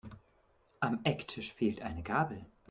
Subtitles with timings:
[0.79, 2.43] Am Ecktisch fehlt eine Gabel.